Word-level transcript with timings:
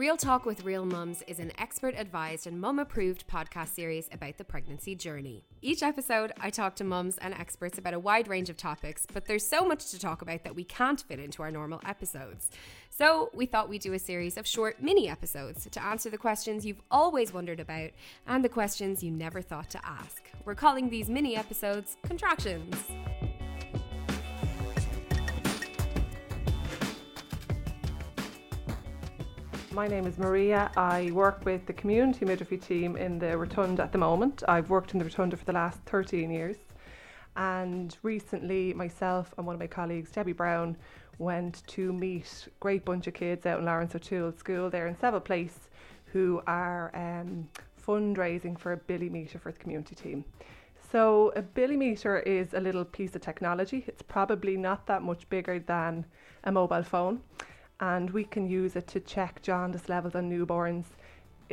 Real 0.00 0.16
Talk 0.16 0.46
with 0.46 0.64
Real 0.64 0.86
Mums 0.86 1.22
is 1.26 1.40
an 1.40 1.52
expert 1.58 1.94
advised 1.94 2.46
and 2.46 2.58
mum 2.58 2.78
approved 2.78 3.28
podcast 3.28 3.74
series 3.74 4.08
about 4.10 4.38
the 4.38 4.44
pregnancy 4.44 4.94
journey. 4.94 5.44
Each 5.60 5.82
episode, 5.82 6.32
I 6.40 6.48
talk 6.48 6.74
to 6.76 6.84
mums 6.84 7.18
and 7.18 7.34
experts 7.34 7.76
about 7.76 7.92
a 7.92 7.98
wide 7.98 8.26
range 8.26 8.48
of 8.48 8.56
topics, 8.56 9.06
but 9.12 9.26
there's 9.26 9.46
so 9.46 9.62
much 9.62 9.90
to 9.90 9.98
talk 9.98 10.22
about 10.22 10.42
that 10.44 10.54
we 10.54 10.64
can't 10.64 11.02
fit 11.02 11.20
into 11.20 11.42
our 11.42 11.50
normal 11.50 11.82
episodes. 11.84 12.48
So, 12.88 13.28
we 13.34 13.44
thought 13.44 13.68
we'd 13.68 13.82
do 13.82 13.92
a 13.92 13.98
series 13.98 14.38
of 14.38 14.46
short 14.46 14.82
mini 14.82 15.06
episodes 15.06 15.68
to 15.70 15.84
answer 15.84 16.08
the 16.08 16.16
questions 16.16 16.64
you've 16.64 16.80
always 16.90 17.34
wondered 17.34 17.60
about 17.60 17.90
and 18.26 18.42
the 18.42 18.48
questions 18.48 19.04
you 19.04 19.10
never 19.10 19.42
thought 19.42 19.68
to 19.68 19.86
ask. 19.86 20.30
We're 20.46 20.54
calling 20.54 20.88
these 20.88 21.10
mini 21.10 21.36
episodes 21.36 21.98
Contractions. 22.04 22.74
My 29.72 29.86
name 29.86 30.04
is 30.04 30.18
Maria. 30.18 30.68
I 30.76 31.12
work 31.12 31.44
with 31.44 31.64
the 31.66 31.72
community 31.72 32.24
midwifery 32.24 32.58
team 32.58 32.96
in 32.96 33.20
the 33.20 33.38
Rotunda 33.38 33.84
at 33.84 33.92
the 33.92 33.98
moment. 33.98 34.42
I've 34.48 34.68
worked 34.68 34.94
in 34.94 34.98
the 34.98 35.04
Rotunda 35.04 35.36
for 35.36 35.44
the 35.44 35.52
last 35.52 35.78
13 35.86 36.28
years. 36.28 36.56
And 37.36 37.96
recently, 38.02 38.74
myself 38.74 39.32
and 39.38 39.46
one 39.46 39.54
of 39.54 39.60
my 39.60 39.68
colleagues, 39.68 40.10
Debbie 40.10 40.32
Brown, 40.32 40.76
went 41.18 41.62
to 41.68 41.92
meet 41.92 42.48
a 42.48 42.50
great 42.58 42.84
bunch 42.84 43.06
of 43.06 43.14
kids 43.14 43.46
out 43.46 43.60
in 43.60 43.64
Laurence 43.64 43.94
O'Toole 43.94 44.32
School 44.32 44.70
there 44.70 44.88
in 44.88 44.98
Seville 44.98 45.20
Place 45.20 45.68
who 46.06 46.42
are 46.48 46.90
um, 46.92 47.48
fundraising 47.80 48.58
for 48.58 48.72
a 48.72 48.76
Bili 48.76 49.08
Meter 49.08 49.38
for 49.38 49.52
the 49.52 49.58
community 49.58 49.94
team. 49.94 50.24
So, 50.90 51.32
a 51.36 51.42
Bili 51.42 51.78
Meter 51.78 52.18
is 52.18 52.54
a 52.54 52.60
little 52.60 52.84
piece 52.84 53.14
of 53.14 53.22
technology. 53.22 53.84
It's 53.86 54.02
probably 54.02 54.56
not 54.56 54.88
that 54.88 55.02
much 55.02 55.28
bigger 55.28 55.60
than 55.60 56.06
a 56.42 56.50
mobile 56.50 56.82
phone 56.82 57.20
and 57.80 58.10
we 58.10 58.24
can 58.24 58.46
use 58.48 58.76
it 58.76 58.86
to 58.88 59.00
check 59.00 59.42
jaundice 59.42 59.88
levels 59.88 60.14
on 60.14 60.30
newborns 60.30 60.84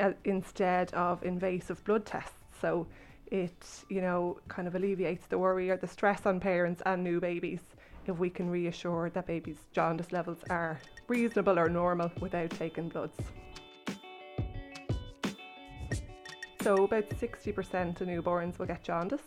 uh, 0.00 0.12
instead 0.24 0.92
of 0.94 1.22
invasive 1.22 1.84
blood 1.84 2.06
tests. 2.06 2.32
So 2.60 2.86
it, 3.26 3.84
you 3.88 4.00
know, 4.00 4.38
kind 4.48 4.66
of 4.66 4.74
alleviates 4.74 5.26
the 5.26 5.38
worry 5.38 5.70
or 5.70 5.76
the 5.76 5.86
stress 5.86 6.24
on 6.26 6.40
parents 6.40 6.82
and 6.86 7.04
new 7.04 7.20
babies 7.20 7.60
if 8.06 8.18
we 8.18 8.30
can 8.30 8.50
reassure 8.50 9.10
that 9.10 9.26
babies' 9.26 9.66
jaundice 9.72 10.12
levels 10.12 10.38
are 10.50 10.78
reasonable 11.08 11.58
or 11.58 11.68
normal 11.68 12.10
without 12.20 12.50
taking 12.50 12.88
bloods. 12.88 13.18
So 16.62 16.84
about 16.84 17.10
60% 17.10 18.00
of 18.00 18.08
newborns 18.08 18.58
will 18.58 18.66
get 18.66 18.82
jaundice. 18.82 19.20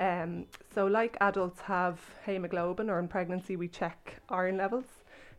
Um, 0.00 0.46
so 0.74 0.86
like 0.86 1.16
adults 1.20 1.60
have 1.60 2.00
hemoglobin 2.24 2.90
or 2.90 2.98
in 2.98 3.08
pregnancy 3.08 3.56
we 3.56 3.68
check 3.68 4.16
iron 4.28 4.56
levels 4.56 4.84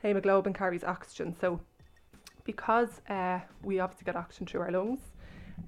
hemoglobin 0.01 0.53
carries 0.53 0.83
oxygen. 0.83 1.35
So, 1.39 1.59
because 2.43 3.01
uh, 3.09 3.39
we 3.63 3.79
obviously 3.79 4.05
get 4.05 4.15
oxygen 4.15 4.47
through 4.47 4.61
our 4.61 4.71
lungs, 4.71 4.99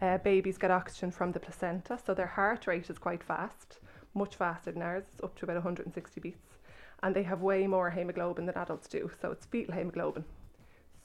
uh, 0.01 0.17
babies 0.19 0.57
get 0.57 0.71
oxygen 0.71 1.11
from 1.11 1.31
the 1.31 1.39
placenta, 1.39 1.97
so 2.03 2.13
their 2.13 2.27
heart 2.27 2.67
rate 2.67 2.89
is 2.89 2.97
quite 2.97 3.23
fast, 3.23 3.79
much 4.13 4.35
faster 4.35 4.71
than 4.71 4.81
ours. 4.81 5.05
It's 5.11 5.23
up 5.23 5.35
to 5.39 5.45
about 5.45 5.55
160 5.55 6.21
beats, 6.21 6.57
and 7.03 7.15
they 7.15 7.23
have 7.23 7.41
way 7.41 7.67
more 7.67 7.89
hemoglobin 7.89 8.45
than 8.45 8.55
adults 8.55 8.87
do. 8.87 9.11
So 9.21 9.31
it's 9.31 9.45
fetal 9.45 9.75
hemoglobin. 9.75 10.23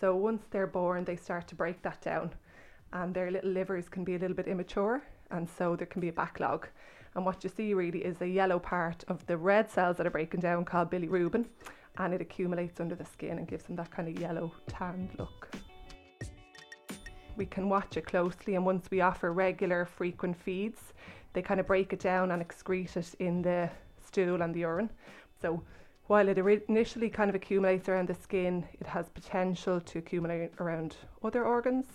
So 0.00 0.14
once 0.14 0.44
they're 0.50 0.66
born, 0.66 1.04
they 1.04 1.16
start 1.16 1.48
to 1.48 1.54
break 1.54 1.82
that 1.82 2.02
down, 2.02 2.32
and 2.92 3.14
their 3.14 3.30
little 3.30 3.50
livers 3.50 3.88
can 3.88 4.04
be 4.04 4.14
a 4.14 4.18
little 4.18 4.36
bit 4.36 4.46
immature, 4.46 5.02
and 5.30 5.48
so 5.48 5.74
there 5.76 5.86
can 5.86 6.00
be 6.00 6.08
a 6.08 6.12
backlog. 6.12 6.68
And 7.14 7.24
what 7.24 7.42
you 7.44 7.50
see 7.50 7.74
really 7.74 8.00
is 8.00 8.20
a 8.20 8.28
yellow 8.28 8.58
part 8.58 9.04
of 9.08 9.24
the 9.26 9.36
red 9.36 9.70
cells 9.70 9.96
that 9.96 10.06
are 10.06 10.10
breaking 10.10 10.40
down 10.40 10.64
called 10.64 10.90
bilirubin, 10.90 11.46
and 11.98 12.12
it 12.14 12.20
accumulates 12.20 12.80
under 12.80 12.94
the 12.94 13.04
skin 13.04 13.38
and 13.38 13.48
gives 13.48 13.64
them 13.64 13.76
that 13.76 13.90
kind 13.90 14.08
of 14.08 14.20
yellow 14.20 14.52
tanned 14.66 15.10
look. 15.18 15.54
We 17.36 17.46
can 17.46 17.68
watch 17.68 17.96
it 17.96 18.06
closely, 18.06 18.54
and 18.54 18.64
once 18.64 18.90
we 18.90 19.00
offer 19.00 19.32
regular, 19.32 19.84
frequent 19.84 20.36
feeds, 20.36 20.80
they 21.32 21.42
kind 21.42 21.58
of 21.60 21.66
break 21.66 21.92
it 21.92 22.00
down 22.00 22.30
and 22.30 22.42
excrete 22.42 22.96
it 22.96 23.14
in 23.18 23.42
the 23.42 23.68
stool 24.04 24.42
and 24.42 24.54
the 24.54 24.60
urine. 24.60 24.90
So 25.42 25.62
while 26.06 26.28
it 26.28 26.38
initially 26.38 27.10
kind 27.10 27.28
of 27.28 27.34
accumulates 27.34 27.88
around 27.88 28.08
the 28.08 28.14
skin, 28.14 28.64
it 28.80 28.86
has 28.86 29.08
potential 29.08 29.80
to 29.80 29.98
accumulate 29.98 30.52
around 30.60 30.96
other 31.22 31.44
organs 31.44 31.86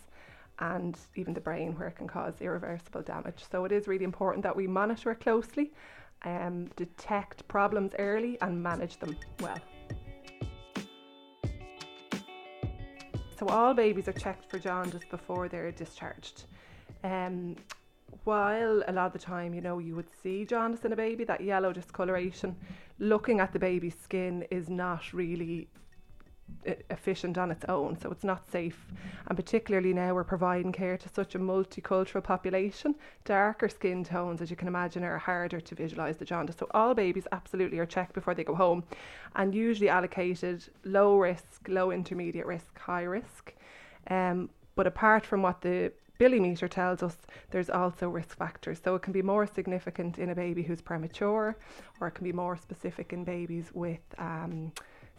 and 0.59 0.97
even 1.15 1.33
the 1.33 1.39
brain, 1.39 1.77
where 1.77 1.87
it 1.87 1.95
can 1.95 2.07
cause 2.07 2.33
irreversible 2.41 3.01
damage. 3.01 3.45
So 3.49 3.63
it 3.63 3.71
is 3.71 3.87
really 3.87 4.03
important 4.03 4.43
that 4.43 4.55
we 4.55 4.67
monitor 4.67 5.11
it 5.11 5.21
closely, 5.21 5.71
um, 6.23 6.65
detect 6.75 7.47
problems 7.47 7.93
early, 7.97 8.37
and 8.41 8.61
manage 8.61 8.97
them 8.97 9.15
well. 9.39 9.61
So 13.39 13.47
all 13.47 13.73
babies 13.73 14.09
are 14.09 14.13
checked 14.13 14.51
for 14.51 14.59
jaundice 14.59 15.05
before 15.09 15.47
they're 15.47 15.71
discharged. 15.71 16.43
Um, 17.05 17.55
while 18.25 18.83
a 18.85 18.91
lot 18.91 19.05
of 19.05 19.13
the 19.13 19.19
time, 19.19 19.53
you 19.53 19.61
know, 19.61 19.79
you 19.79 19.95
would 19.95 20.09
see 20.21 20.43
jaundice 20.43 20.83
in 20.83 20.91
a 20.91 20.95
baby, 20.97 21.23
that 21.23 21.39
yellow 21.39 21.71
discoloration, 21.71 22.53
looking 22.97 23.39
at 23.39 23.53
the 23.53 23.59
baby's 23.59 23.95
skin 23.97 24.45
is 24.51 24.69
not 24.69 25.13
really 25.13 25.69
efficient 26.65 27.37
on 27.37 27.51
its 27.51 27.65
own, 27.65 27.97
so 27.99 28.11
it's 28.11 28.23
not 28.23 28.49
safe. 28.51 28.85
And 29.27 29.37
particularly 29.37 29.93
now, 29.93 30.13
we're 30.13 30.23
providing 30.23 30.71
care 30.71 30.97
to 30.97 31.09
such 31.09 31.35
a 31.35 31.39
multicultural 31.39 32.23
population. 32.23 32.95
Darker 33.25 33.69
skin 33.69 34.03
tones, 34.03 34.41
as 34.41 34.49
you 34.49 34.55
can 34.55 34.67
imagine, 34.67 35.03
are 35.03 35.17
harder 35.17 35.61
to 35.61 35.75
visualise 35.75 36.17
the 36.17 36.25
jaundice. 36.25 36.57
So 36.57 36.67
all 36.71 36.93
babies 36.93 37.27
absolutely 37.31 37.79
are 37.79 37.85
checked 37.85 38.13
before 38.13 38.35
they 38.35 38.43
go 38.43 38.55
home, 38.55 38.83
and 39.35 39.55
usually 39.55 39.89
allocated 39.89 40.63
low 40.83 41.17
risk, 41.17 41.67
low 41.67 41.91
intermediate 41.91 42.45
risk, 42.45 42.77
high 42.77 43.03
risk. 43.03 43.53
Um, 44.09 44.49
but 44.75 44.87
apart 44.87 45.25
from 45.25 45.41
what 45.41 45.61
the 45.61 45.91
Bili 46.19 46.41
meter 46.41 46.67
tells 46.67 47.01
us 47.01 47.15
there's 47.51 47.69
also 47.69 48.09
risk 48.09 48.37
factors. 48.37 48.79
So 48.83 48.95
it 48.95 49.01
can 49.01 49.13
be 49.13 49.21
more 49.21 49.47
significant 49.47 50.19
in 50.19 50.29
a 50.29 50.35
baby 50.35 50.63
who's 50.63 50.81
premature, 50.81 51.55
or 51.99 52.07
it 52.07 52.11
can 52.11 52.25
be 52.25 52.33
more 52.33 52.57
specific 52.57 53.13
in 53.13 53.23
babies 53.23 53.71
with 53.73 54.01
um, 54.17 54.73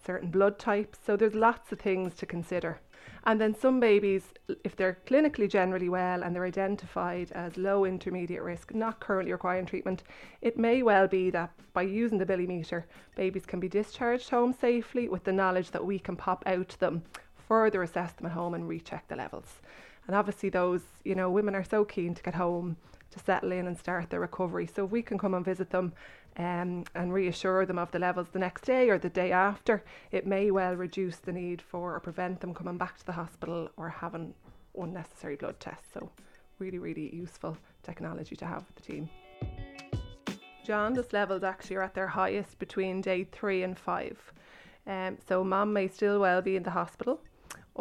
certain 0.05 0.31
blood 0.31 0.59
types. 0.59 0.99
So 1.05 1.17
there's 1.17 1.35
lots 1.35 1.73
of 1.73 1.81
things 1.81 2.15
to 2.17 2.27
consider. 2.27 2.81
And 3.25 3.41
then 3.41 3.55
some 3.55 3.81
babies, 3.81 4.33
if 4.65 4.77
they're 4.77 4.99
clinically 5.07 5.49
generally 5.49 5.89
well 5.89 6.23
and 6.23 6.35
they're 6.35 6.47
identified 6.47 7.31
as 7.33 7.57
low 7.57 7.85
intermediate 7.85 8.43
risk, 8.43 8.75
not 8.75 9.01
currently 9.01 9.33
requiring 9.33 9.67
treatment, 9.67 10.03
it 10.41 10.59
may 10.59 10.83
well 10.83 11.07
be 11.07 11.31
that 11.31 11.53
by 11.73 11.83
using 11.83 12.19
the 12.19 12.27
Bili 12.27 12.49
meter, 12.49 12.87
babies 13.17 13.45
can 13.45 13.61
be 13.61 13.69
discharged 13.69 14.31
home 14.31 14.55
safely 14.59 15.09
with 15.09 15.25
the 15.25 15.33
knowledge 15.33 15.71
that 15.71 15.85
we 15.85 15.99
can 15.99 16.17
pop 16.17 16.43
out 16.47 16.71
to 16.71 16.81
them, 16.81 17.03
further 17.47 17.83
assess 17.83 18.13
them 18.13 18.27
at 18.27 18.33
home 18.33 18.55
and 18.55 18.69
recheck 18.69 19.07
the 19.09 19.17
levels. 19.17 19.61
And 20.07 20.17
obviously, 20.17 20.49
those, 20.49 20.83
you 21.05 21.15
know, 21.15 21.31
women 21.31 21.55
are 21.55 21.65
so 21.65 21.85
keen 21.85 22.15
to 22.15 22.23
get 22.23 22.35
home 22.35 22.77
to 23.11 23.19
settle 23.19 23.53
in 23.53 23.67
and 23.67 23.79
start 23.79 24.11
their 24.11 24.21
recovery. 24.21 24.67
So 24.67 24.85
if 24.85 24.91
we 24.91 25.03
can 25.03 25.19
come 25.19 25.35
and 25.35 25.45
visit 25.45 25.71
them 25.71 25.93
um, 26.37 26.85
and 26.95 27.13
reassure 27.13 27.67
them 27.67 27.79
of 27.79 27.91
the 27.91 27.99
levels 27.99 28.29
the 28.33 28.39
next 28.39 28.63
day 28.63 28.89
or 28.89 28.99
the 28.99 29.09
day 29.09 29.33
after, 29.33 29.85
it 30.11 30.27
may 30.27 30.51
well 30.51 30.75
reduce 30.75 31.17
the 31.17 31.33
need 31.33 31.61
for 31.61 31.95
or 31.95 32.01
prevent 32.01 32.41
them 32.41 32.55
coming 32.55 32.79
back 32.79 32.99
to 32.99 33.07
the 33.07 33.13
hospital 33.13 33.69
or 33.77 33.89
having 33.89 34.35
unnecessary 34.79 35.37
blood 35.37 35.59
tests. 35.61 35.89
So, 35.93 36.11
really, 36.59 36.79
really 36.79 37.15
useful 37.15 37.57
technology 37.83 38.37
to 38.37 38.47
have 38.47 38.65
with 38.67 38.77
the 38.77 38.83
team. 38.83 39.11
Jaundice 40.65 41.13
levels 41.13 41.43
actually 41.43 41.77
are 41.77 41.83
at 41.83 41.95
their 41.95 42.07
highest 42.07 42.59
between 42.59 43.01
day 43.01 43.25
three 43.25 43.63
and 43.63 43.77
five. 43.79 44.33
Um, 44.87 45.19
so, 45.27 45.43
mom 45.43 45.73
may 45.73 45.89
still 45.89 46.21
well 46.21 46.43
be 46.43 46.57
in 46.57 46.63
the 46.63 46.71
hospital, 46.71 47.21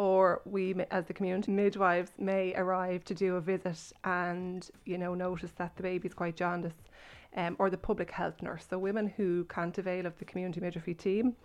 or 0.00 0.40
we, 0.46 0.74
as 0.90 1.04
the 1.04 1.12
community 1.12 1.52
midwives, 1.52 2.12
may 2.16 2.54
arrive 2.54 3.04
to 3.04 3.14
do 3.14 3.36
a 3.36 3.40
visit 3.40 3.92
and 4.04 4.70
you 4.86 4.96
know 4.96 5.14
notice 5.14 5.50
that 5.58 5.76
the 5.76 5.82
baby's 5.82 6.14
quite 6.14 6.34
jaundiced 6.36 6.88
um, 7.36 7.54
or 7.58 7.68
the 7.68 7.76
public 7.76 8.10
health 8.10 8.40
nurse. 8.40 8.64
So 8.70 8.78
women 8.78 9.12
who 9.14 9.44
can't 9.44 9.76
avail 9.76 10.06
of 10.06 10.16
the 10.18 10.24
community 10.24 10.58
midwifery 10.58 10.94
team, 10.94 11.36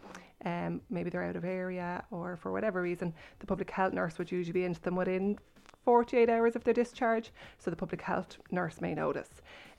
um, 0.45 0.79
maybe 0.89 1.09
they're 1.09 1.25
out 1.25 1.35
of 1.35 1.43
area 1.43 2.05
or 2.11 2.37
for 2.37 2.53
whatever 2.53 2.81
reason, 2.81 3.13
the 3.39 3.45
public 3.45 3.69
health 3.69 3.91
nurse 3.91 4.17
would 4.17 4.31
usually 4.31 4.53
be 4.53 4.63
into 4.63 4.79
them 4.79 4.95
within 4.95 5.37
48 5.85 6.29
hours 6.29 6.55
of 6.55 6.63
their 6.63 6.73
discharge, 6.73 7.31
so 7.59 7.69
the 7.69 7.77
public 7.77 8.01
health 8.01 8.37
nurse 8.49 8.81
may 8.81 8.95
notice. 8.95 9.29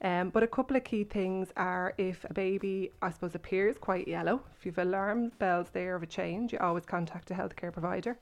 Um, 0.03 0.31
but 0.31 0.43
a 0.45 0.47
couple 0.47 0.77
of 0.77 0.85
key 0.85 1.05
things 1.05 1.53
are 1.57 1.95
if 1.99 2.25
a 2.25 2.33
baby, 2.33 2.93
I 3.03 3.11
suppose, 3.11 3.35
appears 3.35 3.77
quite 3.77 4.07
yellow, 4.07 4.43
if 4.57 4.65
you've 4.65 4.79
alarm 4.79 5.33
bells 5.39 5.69
there 5.73 5.97
of 5.97 6.03
a 6.03 6.07
change, 6.07 6.53
you 6.53 6.61
always 6.61 6.87
contact 6.87 7.31
a 7.33 7.35
healthcare 7.35 7.73
provider. 7.73 8.17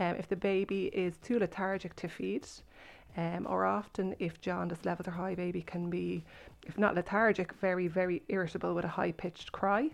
Um, 0.00 0.16
if 0.16 0.28
the 0.28 0.36
baby 0.36 0.86
is 0.86 1.18
too 1.18 1.38
lethargic 1.38 1.94
to 1.96 2.08
feed, 2.08 2.46
um, 3.16 3.46
or 3.48 3.64
often 3.66 4.14
if 4.18 4.40
jaundice 4.40 4.84
levels 4.84 5.08
are 5.08 5.12
high, 5.12 5.34
baby 5.34 5.62
can 5.62 5.90
be, 5.90 6.24
if 6.64 6.78
not 6.78 6.94
lethargic, 6.94 7.52
very, 7.54 7.88
very 7.88 8.22
irritable 8.28 8.74
with 8.74 8.84
a 8.84 8.88
high 8.88 9.12
pitched 9.12 9.52
cry. 9.52 9.90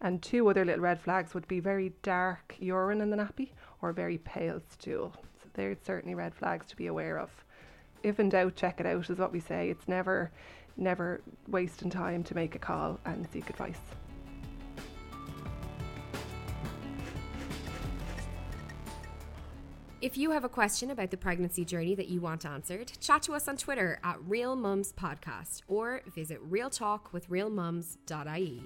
And 0.00 0.22
two 0.22 0.48
other 0.48 0.64
little 0.64 0.82
red 0.82 1.00
flags 1.00 1.34
would 1.34 1.48
be 1.48 1.60
very 1.60 1.92
dark 2.02 2.54
urine 2.60 3.00
in 3.00 3.10
the 3.10 3.16
nappy 3.16 3.50
or 3.82 3.92
very 3.92 4.18
pale 4.18 4.60
stool. 4.70 5.14
So 5.48 5.62
they're 5.62 5.76
certainly 5.84 6.14
red 6.14 6.34
flags 6.34 6.66
to 6.66 6.76
be 6.76 6.86
aware 6.86 7.18
of. 7.18 7.30
If 8.02 8.20
in 8.20 8.28
doubt, 8.28 8.56
check 8.56 8.80
it 8.80 8.86
out, 8.86 9.10
is 9.10 9.18
what 9.18 9.32
we 9.32 9.40
say. 9.40 9.70
It's 9.70 9.88
never, 9.88 10.30
never 10.76 11.20
wasting 11.48 11.90
time 11.90 12.22
to 12.24 12.34
make 12.34 12.54
a 12.54 12.58
call 12.58 13.00
and 13.04 13.26
seek 13.32 13.50
advice. 13.50 13.80
If 20.00 20.16
you 20.16 20.30
have 20.30 20.44
a 20.44 20.48
question 20.48 20.92
about 20.92 21.10
the 21.10 21.16
pregnancy 21.16 21.64
journey 21.64 21.96
that 21.96 22.06
you 22.06 22.20
want 22.20 22.46
answered, 22.46 22.92
chat 23.00 23.22
to 23.22 23.32
us 23.32 23.48
on 23.48 23.56
Twitter 23.56 23.98
at 24.04 24.18
Real 24.24 24.54
Mums 24.54 24.92
Podcast 24.92 25.62
or 25.66 26.02
visit 26.14 26.38
realtalkwithrealmums.ie. 26.48 28.62